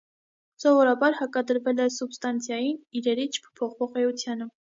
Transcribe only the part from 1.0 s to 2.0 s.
հակադրվել է